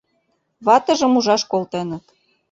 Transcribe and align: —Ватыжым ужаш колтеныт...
—Ватыжым 0.65 1.13
ужаш 1.17 1.41
колтеныт... 1.51 2.05